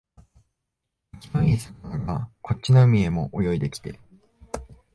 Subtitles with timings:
[1.13, 3.99] 生きのいい魚がこっちの海へも泳いできて、